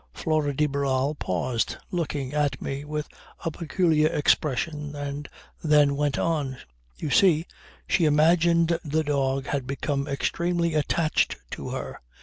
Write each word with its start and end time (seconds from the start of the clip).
Flora 0.15 0.51
de 0.55 0.65
Barral 0.65 1.13
paused, 1.13 1.77
looking 1.91 2.33
at 2.33 2.59
me, 2.59 2.83
with 2.83 3.07
a 3.45 3.51
peculiar 3.51 4.07
expression 4.07 4.95
and 4.95 5.29
then 5.63 5.95
went 5.95 6.17
on. 6.17 6.57
You 6.97 7.11
see, 7.11 7.45
she 7.87 8.05
imagined 8.05 8.79
the 8.83 9.03
dog 9.03 9.45
had 9.45 9.67
become 9.67 10.07
extremely 10.07 10.73
attached 10.73 11.35
to 11.51 11.69
her. 11.69 12.01